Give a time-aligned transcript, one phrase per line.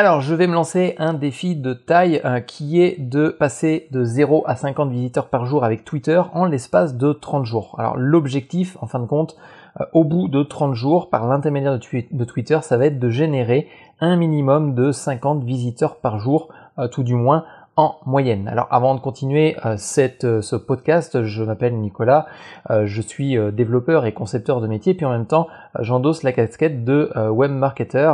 [0.00, 4.04] Alors, je vais me lancer un défi de taille euh, qui est de passer de
[4.04, 7.74] 0 à 50 visiteurs par jour avec Twitter en l'espace de 30 jours.
[7.80, 9.36] Alors, l'objectif, en fin de compte,
[9.80, 13.66] euh, au bout de 30 jours, par l'intermédiaire de, Twitter, ça va être de générer
[14.00, 17.44] un minimum de 50 visiteurs par jour, euh, tout du moins
[17.78, 18.48] en moyenne.
[18.48, 19.76] Alors avant de continuer euh,
[20.24, 22.26] euh, ce podcast, je m'appelle Nicolas,
[22.70, 25.46] euh, je suis développeur et concepteur de métier, puis en même temps
[25.78, 28.12] j'endosse la casquette de web marketer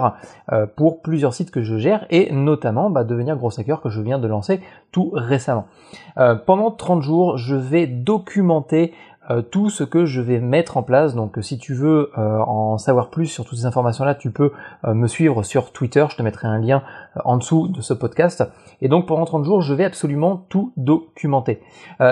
[0.76, 4.18] pour plusieurs sites que je gère et notamment bah, devenir gros hacker que je viens
[4.18, 4.60] de lancer
[4.92, 5.66] tout récemment.
[6.44, 8.92] pendant 30 jours, je vais documenter
[9.50, 11.14] tout ce que je vais mettre en place.
[11.14, 14.52] Donc si tu veux en savoir plus sur toutes ces informations-là, tu peux
[14.86, 16.82] me suivre sur Twitter, je te mettrai un lien
[17.24, 18.44] en dessous de ce podcast.
[18.80, 21.60] Et donc pendant 30 jours, je vais absolument tout documenter.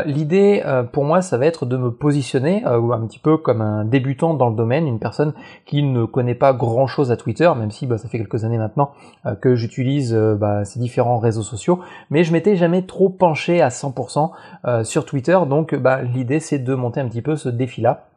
[0.07, 4.35] L'idée pour moi, ça va être de me positionner un petit peu comme un débutant
[4.35, 5.35] dans le domaine, une personne
[5.67, 8.93] qui ne connaît pas grand-chose à Twitter, même si bah, ça fait quelques années maintenant
[9.41, 11.81] que j'utilise bah, ces différents réseaux sociaux,
[12.11, 15.39] mais je m'étais jamais trop penché à 100% sur Twitter.
[15.49, 18.09] Donc bah, l'idée c'est de monter un petit peu ce défi-là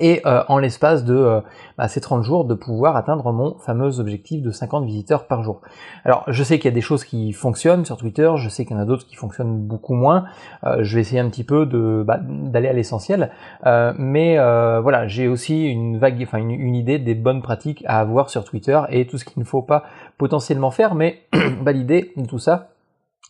[0.00, 1.40] et euh, en l'espace de euh,
[1.76, 5.60] bah, ces 30 jours de pouvoir atteindre mon fameux objectif de 50 visiteurs par jour.
[6.04, 8.76] Alors je sais qu'il y a des choses qui fonctionnent sur Twitter, je sais qu'il
[8.76, 10.24] y en a d'autres qui fonctionnent beaucoup moins,
[10.64, 13.30] euh, je vais essayer un petit peu de bah, d'aller à l'essentiel,
[13.64, 14.36] mais
[14.80, 18.80] voilà, j'ai aussi une vague, enfin une, idée des bonnes pratiques à avoir sur Twitter
[18.90, 19.84] et tout ce qu'il ne faut pas
[20.16, 21.22] potentiellement faire, mais
[21.62, 22.68] bah, l'idée de tout ça,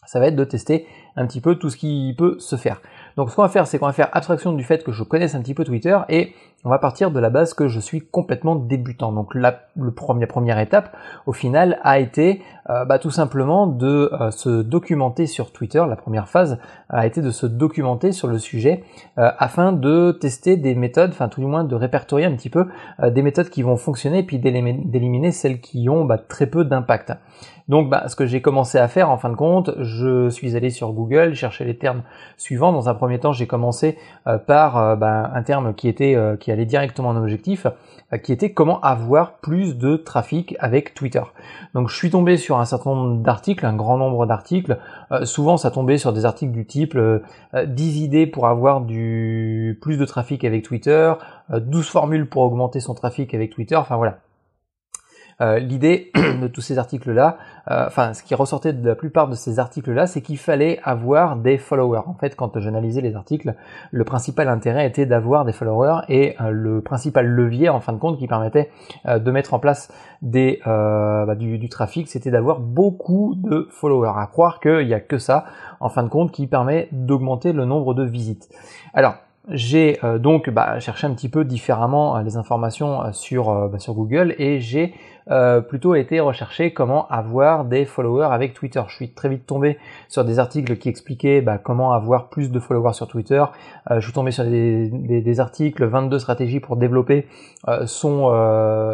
[0.07, 2.81] ça va être de tester un petit peu tout ce qui peut se faire.
[3.19, 5.35] Donc ce qu'on va faire, c'est qu'on va faire abstraction du fait que je connaisse
[5.35, 8.55] un petit peu Twitter et on va partir de la base que je suis complètement
[8.55, 9.11] débutant.
[9.11, 9.51] Donc la,
[10.29, 15.51] première étape, au final, a été euh, bah, tout simplement de euh, se documenter sur
[15.51, 15.83] Twitter.
[15.89, 16.59] La première phase
[16.91, 18.85] a été de se documenter sur le sujet
[19.19, 22.67] euh, afin de tester des méthodes, enfin tout du moins de répertorier un petit peu
[23.03, 27.15] des méthodes qui vont fonctionner et puis d'éliminer celles qui ont bah, très peu d'impact.
[27.69, 30.71] Donc bah, ce que j'ai commencé à faire en fin de compte, je suis allé
[30.71, 32.03] sur Google, chercher les termes
[32.37, 32.73] suivants.
[32.73, 33.97] Dans un premier temps, j'ai commencé
[34.47, 37.67] par bah, un terme qui était qui qui allait directement en objectif,
[38.15, 41.23] euh, qui était comment avoir plus de trafic avec Twitter.
[41.75, 44.79] Donc je suis tombé sur un certain nombre d'articles, un grand nombre d'articles.
[45.13, 49.79] Euh, souvent ça tombait sur des articles du type 10 euh, idées pour avoir du
[49.83, 51.13] plus de trafic avec Twitter,
[51.51, 53.77] 12 formules pour augmenter son trafic avec Twitter.
[53.77, 54.21] Enfin voilà.
[55.41, 56.11] Euh, l'idée
[56.43, 57.39] de tous ces articles-là,
[57.71, 61.37] euh, enfin ce qui ressortait de la plupart de ces articles-là, c'est qu'il fallait avoir
[61.37, 62.03] des followers.
[62.07, 63.55] En fait, quand j'analysais les articles,
[63.93, 67.99] le principal intérêt était d'avoir des followers et euh, le principal levier, en fin de
[67.99, 68.71] compte, qui permettait
[69.07, 74.13] de mettre en place des, bah, du, du, trafic, c'était d'avoir beaucoup de followers.
[74.17, 75.45] À croire qu'il n'y a que ça,
[75.81, 78.49] en fin de compte, qui permet d'augmenter le nombre de visites.
[78.93, 79.15] Alors,
[79.51, 84.61] j'ai donc bah, cherché un petit peu différemment les informations sur, bah, sur Google et
[84.61, 84.95] j'ai
[85.31, 88.81] euh, plutôt été recherché comment avoir des followers avec Twitter.
[88.89, 89.77] Je suis très vite tombé
[90.09, 93.45] sur des articles qui expliquaient bah, comment avoir plus de followers sur Twitter.
[93.91, 97.27] Euh, je suis tombé sur des, des, articles 22 stratégies pour développer
[97.69, 98.25] euh, son,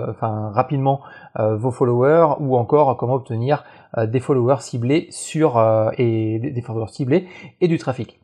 [0.08, 1.00] enfin rapidement
[1.36, 3.64] vos followers ou encore comment obtenir
[3.96, 5.60] des followers ciblés sur
[5.98, 7.26] et des followers ciblés
[7.60, 8.20] et du trafic.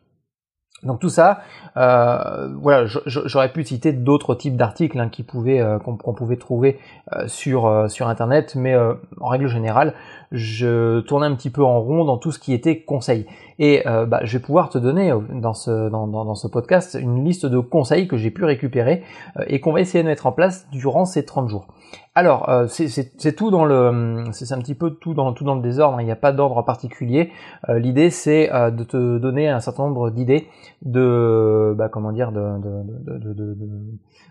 [0.82, 1.40] Donc tout ça,
[1.76, 6.78] euh, voilà, j'aurais pu citer d'autres types d'articles hein, qui pouvaient euh, qu'on pouvait trouver
[7.12, 8.74] euh, sur sur internet, mais
[9.20, 9.94] en règle générale,
[10.32, 13.26] je tournais un petit peu en rond dans tout ce qui était conseil.
[13.58, 17.44] Et bah, je vais pouvoir te donner dans ce dans, dans, ce podcast une liste
[17.44, 19.02] de conseils que j'ai pu récupérer
[19.48, 21.66] et qu'on va essayer de mettre en place durant ces 30 jours.
[22.16, 25.62] Alors, euh, c'est tout dans le, c'est un petit peu tout dans tout dans le
[25.62, 25.98] désordre.
[25.98, 26.02] Hein.
[26.02, 27.30] Il n'y a pas d'ordre particulier.
[27.68, 30.48] Euh, l'idée, c'est euh, de te donner un certain nombre d'idées,
[30.82, 32.26] de, bah, comment de,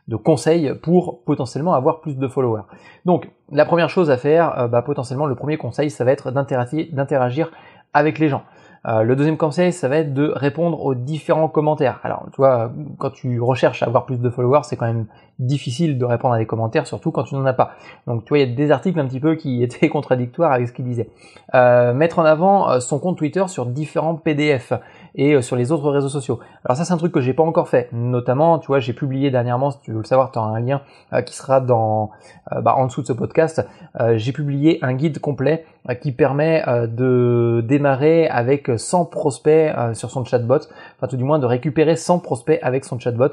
[0.07, 2.63] de, conseils pour potentiellement avoir plus de followers.
[3.05, 7.49] Donc, la première chose à faire, bah, potentiellement, le premier conseil, ça va être d'interagir
[7.93, 8.43] avec les gens.
[8.87, 11.99] Euh, le deuxième conseil, ça va être de répondre aux différents commentaires.
[12.03, 15.05] Alors, tu vois, quand tu recherches à avoir plus de followers, c'est quand même
[15.37, 17.71] difficile de répondre à des commentaires, surtout quand tu n'en as pas.
[18.07, 20.67] Donc, tu vois, il y a des articles un petit peu qui étaient contradictoires avec
[20.67, 21.09] ce qu'il disait.
[21.55, 24.73] Euh, mettre en avant euh, son compte Twitter sur différents PDF
[25.15, 26.39] et sur les autres réseaux sociaux.
[26.63, 27.89] Alors ça c'est un truc que j'ai pas encore fait.
[27.91, 30.81] Notamment, tu vois, j'ai publié dernièrement, si tu veux le savoir, tu as un lien
[31.25, 32.11] qui sera dans
[32.51, 33.65] bah, en dessous de ce podcast.
[34.13, 35.65] j'ai publié un guide complet
[36.01, 40.59] qui permet de démarrer avec 100 prospects sur son chatbot,
[40.97, 43.29] enfin tout du moins de récupérer 100 prospects avec son chatbot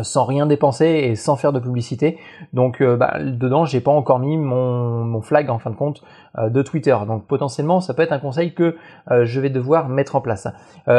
[0.00, 2.18] sans rien dépenser et sans faire de publicité.
[2.52, 6.02] Donc euh, bah, dedans, j'ai pas encore mis mon, flag en fin de compte
[6.38, 6.96] euh, de Twitter.
[7.06, 8.76] Donc potentiellement, ça peut être un conseil que
[9.10, 10.48] euh, je vais devoir mettre en place.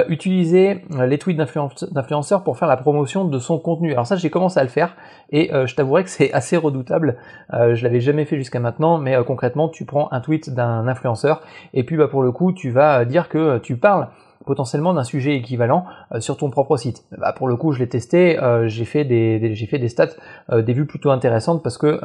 [0.07, 3.91] utiliser les tweets d'influenceurs pour faire la promotion de son contenu.
[3.93, 4.95] Alors ça, j'ai commencé à le faire
[5.29, 7.17] et je t'avouerai que c'est assez redoutable.
[7.51, 11.41] je l'avais jamais fait jusqu'à maintenant, mais concrètement, tu prends un tweet d'un influenceur
[11.73, 14.07] et puis bah pour le coup, tu vas dire que tu parles
[14.45, 17.03] potentiellement d'un sujet équivalent euh, sur ton propre site.
[17.17, 20.09] Bah, pour le coup, je l'ai testé, euh, j'ai fait des, j'ai fait des stats,
[20.51, 21.99] euh, des vues plutôt intéressantes parce que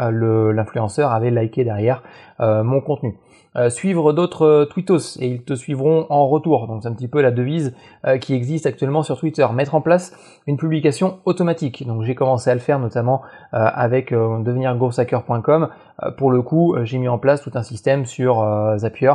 [0.53, 2.03] l'influenceur avait liké derrière
[2.41, 3.17] mon contenu.
[3.59, 6.69] Euh, suivre d'autres euh, tweetos et ils te suivront en retour.
[6.69, 7.75] Donc c'est un petit peu la devise
[8.07, 9.47] euh, qui existe actuellement sur Twitter.
[9.53, 10.13] Mettre en place
[10.47, 11.85] une publication automatique.
[11.85, 13.23] Donc j'ai commencé à le faire notamment
[13.53, 15.69] avec devenirgrowshacker.com.
[16.17, 18.45] pour le coup, j'ai mis en place tout un système sur
[18.77, 19.15] Zapier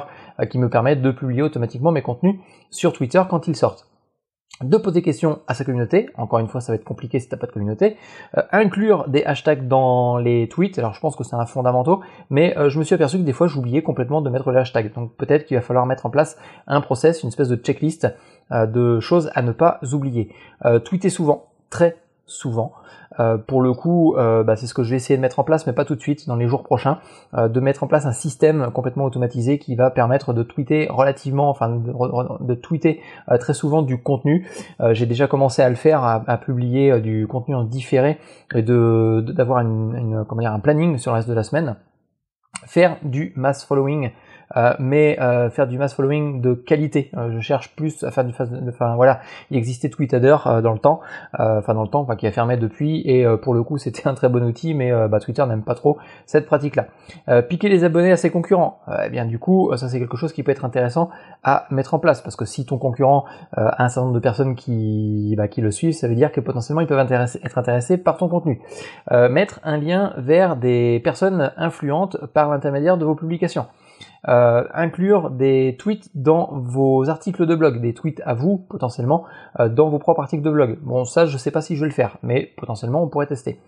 [0.49, 2.35] qui me permet de publier automatiquement mes contenus
[2.69, 3.92] sur Twitter quand ils sortent
[4.61, 6.09] de poser questions à sa communauté.
[6.15, 7.97] Encore une fois, ça va être compliqué si t'as pas de communauté.
[8.37, 10.77] Euh, inclure des hashtags dans les tweets.
[10.79, 11.97] Alors je pense que c'est un fondamental,
[12.29, 14.93] mais euh, je me suis aperçu que des fois j'oubliais complètement de mettre les hashtags.
[14.93, 18.07] Donc peut-être qu'il va falloir mettre en place un process, une espèce de checklist
[18.51, 20.29] euh, de choses à ne pas oublier.
[20.85, 22.73] tweeter souvent, très souvent.
[23.19, 25.43] Euh, pour le coup, euh, bah, c'est ce que je vais essayer de mettre en
[25.43, 26.99] place, mais pas tout de suite, dans les jours prochains,
[27.35, 31.49] euh, de mettre en place un système complètement automatisé qui va permettre de tweeter relativement,
[31.49, 33.01] enfin de, tweeter
[33.39, 34.47] très souvent du contenu.
[34.91, 38.17] J'ai déjà commencé à le faire, à, publier du contenu en différé
[38.53, 41.75] et de d'avoir une, un planning sur le reste de la semaine.
[42.65, 44.11] Faire du mass following
[44.55, 47.09] euh, mais euh, faire du mass following de qualité.
[47.17, 48.33] Euh, je cherche plus à faire du,
[48.67, 51.01] enfin voilà, il existait Twitter dans le temps,
[51.37, 54.13] enfin dans le temps, enfin qui a fermé depuis, et pour le coup c'était un
[54.13, 56.87] très bon outil, mais bah, Twitter n'aime pas trop cette pratique-là.
[57.43, 60.43] piquer les abonnés à ses concurrents, eh bien du coup ça c'est quelque chose qui
[60.43, 61.09] peut être intéressant
[61.43, 64.55] à mettre en place, parce que si ton concurrent a un certain nombre de personnes
[64.55, 68.17] qui, bah, qui le suivent, ça veut dire que potentiellement ils peuvent être intéressés par
[68.17, 68.61] ton contenu.
[69.11, 73.65] mettre un lien vers des personnes influentes par l'intermédiaire de vos publications.
[74.29, 79.25] Euh, inclure des tweets dans vos articles de blog, des tweets à vous potentiellement
[79.59, 80.77] euh, dans vos propres articles de blog.
[80.81, 83.59] Bon ça je sais pas si je vais le faire, mais potentiellement on pourrait tester.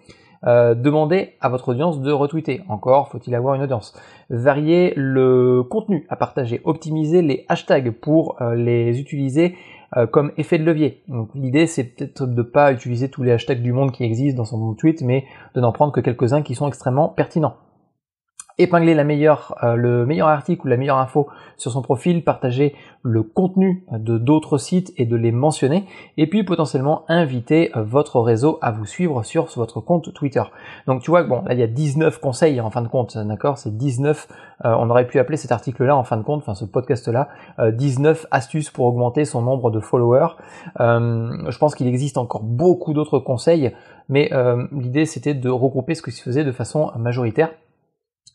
[0.47, 2.61] Euh, demandez à votre audience de retweeter.
[2.69, 3.99] Encore, faut-il avoir une audience.
[4.29, 6.61] Varier le contenu à partager.
[6.63, 9.55] Optimiser les hashtags pour les utiliser
[10.11, 11.03] comme effet de levier.
[11.35, 14.45] L'idée c'est peut-être de ne pas utiliser tous les hashtags du monde qui existent dans
[14.45, 17.55] son tweet, mais de n'en prendre que quelques-uns qui sont extrêmement pertinents
[18.57, 22.73] épingler la meilleure, euh, le meilleur article ou la meilleure info sur son profil, partager
[23.01, 25.85] le contenu de d'autres sites et de les mentionner,
[26.17, 30.43] et puis potentiellement inviter euh, votre réseau à vous suivre sur votre compte Twitter.
[30.87, 33.57] Donc tu vois, bon, là il y a 19 conseils en fin de compte, d'accord
[33.57, 34.27] C'est 19,
[34.63, 37.27] euh, on aurait pu appeler cet article-là en fin de compte, enfin ce podcast-là,
[37.59, 40.35] 19 astuces pour augmenter son nombre de followers.
[40.79, 43.73] je pense qu'il existe encore beaucoup d'autres conseils,
[44.07, 44.31] mais
[44.71, 47.49] l'idée c'était de regrouper ce que se faisait de façon majoritaire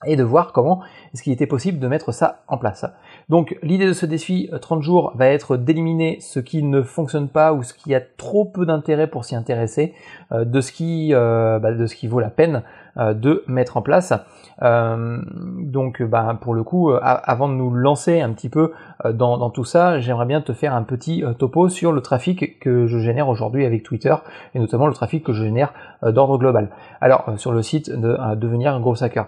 [0.06, 0.80] et de voir comment
[1.12, 2.86] est-ce qu'il était possible de mettre ça en place.
[3.28, 7.28] Donc l'idée de ce défi 30 euh, jours va être d'éliminer ce qui ne fonctionne
[7.28, 9.94] pas ou ce qui a trop peu d'intérêt pour s'y intéresser,
[10.32, 12.62] euh, euh, bah, de ce qui vaut la peine
[12.96, 14.12] de mettre en place.
[14.60, 18.72] donc bah, pour le coup, avant de nous lancer un petit peu
[19.04, 22.98] dans, tout ça, j'aimerais bien te faire un petit topo sur le trafic que je
[22.98, 24.14] génère aujourd'hui avec Twitter
[24.54, 25.72] et notamment le trafic que je génère
[26.02, 26.70] d'ordre global.
[27.00, 29.26] Alors sur le site de devenir un gros hacker.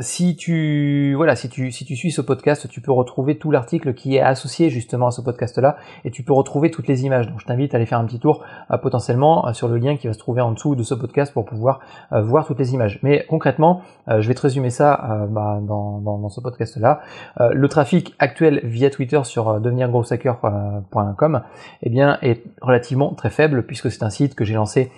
[0.00, 3.94] si tu voilà, si tu si tu suis ce podcast, tu peux retrouver tout l'article
[3.94, 7.28] qui est associé justement à ce podcast-là et tu peux retrouver toutes les images.
[7.28, 9.96] Donc je t'invite à aller faire un petit tour euh, potentiellement euh, sur le lien
[9.96, 11.80] qui va se trouver en dessous de ce podcast pour pouvoir
[12.12, 12.98] euh, toutes les images.
[13.02, 17.00] Mais concrètement, je vais te résumer ça bah, dans, dans, ce podcast-là.
[17.38, 21.42] le trafic actuel via Twitter sur devenirgrowshacker.com
[21.82, 24.90] eh bien est relativement très faible puisque c'est un site que j'ai lancé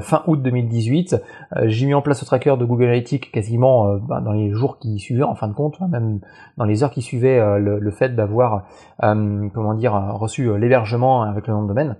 [0.00, 1.16] fin août 2018.
[1.64, 4.98] j'ai mis en place ce tracker de Google Analytics quasiment bah, dans les jours qui
[4.98, 6.20] suivaient, en fin de compte, hein, même
[6.56, 8.64] dans les heures qui suivaient euh, le, fait d'avoir,
[9.02, 11.96] euh, comment dire, reçu euh, l'hébergement avec le nom de domaine.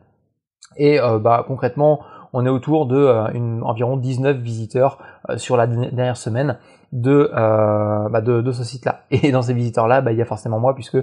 [0.79, 2.01] Et bah, concrètement,
[2.37, 4.99] on est autour de environ 19 visiteurs
[5.37, 6.59] sur la dernière semaine
[6.93, 9.05] de, bah, de, ce site-là.
[9.11, 10.99] Et dans ces visiteurs-là, bah, il y a forcément moi, puisque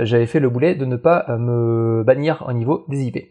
[0.00, 3.28] j'avais fait le boulet de ne pas me bannir au niveau des IP.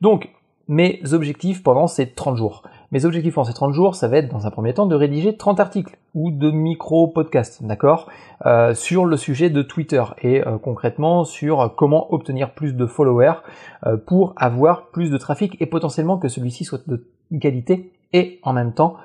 [0.00, 0.30] Donc,
[0.68, 2.62] mes objectifs pendant ces 30 jours.
[2.90, 5.36] Mes objectifs en ces 30 jours, ça va être dans un premier temps de rédiger
[5.36, 8.08] 30 articles ou de micro-podcasts, d'accord,
[8.46, 13.42] euh, sur le sujet de Twitter et euh, concrètement sur comment obtenir plus de followers
[13.86, 17.04] euh, pour avoir plus de trafic et potentiellement que celui-ci soit de
[17.38, 18.96] qualité et en même temps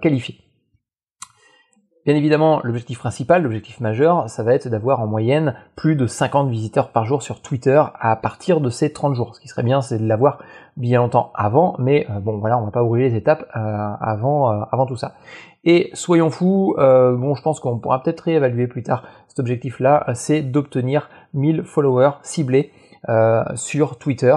[0.00, 0.38] qualifié.
[2.06, 6.48] Bien évidemment, l'objectif principal, l'objectif majeur, ça va être d'avoir en moyenne plus de 50
[6.48, 9.36] visiteurs par jour sur Twitter à partir de ces 30 jours.
[9.36, 10.38] Ce qui serait bien, c'est de l'avoir
[10.78, 13.58] bien longtemps avant, mais euh, bon voilà, on va pas brûler les étapes euh,
[14.00, 15.14] avant, euh, avant tout ça.
[15.64, 20.40] Et soyons fous, bon je pense qu'on pourra peut-être réévaluer plus tard cet objectif-là, c'est
[20.40, 22.72] d'obtenir 1000 followers ciblés
[23.54, 24.36] sur Twitter.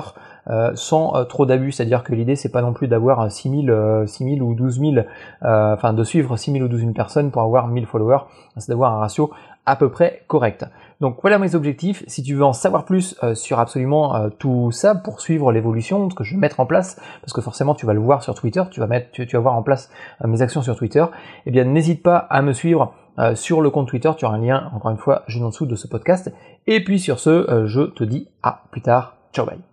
[0.49, 4.43] Euh, sans euh, trop d'abus, c'est-à-dire que l'idée c'est pas non plus d'avoir 6000, 6000
[4.43, 5.07] ou 12000,
[5.43, 8.25] euh, enfin de suivre 6000 ou 12000 personnes pour avoir 1000 followers,
[8.57, 9.31] c'est d'avoir un ratio
[9.65, 10.65] à peu près correct.
[10.99, 12.03] Donc voilà mes objectifs.
[12.07, 16.25] Si tu veux en savoir plus sur absolument tout ça pour suivre l'évolution, ce que
[16.25, 18.81] je vais mettre en place, parce que forcément tu vas le voir sur Twitter, tu
[18.81, 19.89] vas mettre, tu, vas voir en place
[20.25, 21.05] mes actions sur Twitter,
[21.45, 22.93] eh bien n'hésite pas à me suivre
[23.35, 24.11] sur le compte Twitter.
[24.17, 26.31] Tu auras un lien, encore une fois, juste en dessous de ce podcast.
[26.67, 29.15] Et puis sur ce, je te dis à plus tard.
[29.33, 29.72] Ciao bye.